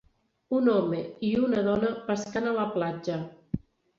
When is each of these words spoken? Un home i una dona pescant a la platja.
Un 0.59 0.69
home 0.75 1.01
i 1.27 1.33
una 1.49 1.59
dona 1.69 1.91
pescant 2.09 2.49
a 2.53 2.57
la 2.57 2.65
platja. 2.79 3.21